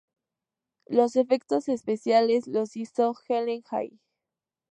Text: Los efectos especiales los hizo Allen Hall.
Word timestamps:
Los 0.87 1.15
efectos 1.15 1.69
especiales 1.69 2.47
los 2.47 2.75
hizo 2.75 3.13
Allen 3.29 3.61
Hall. 3.69 3.99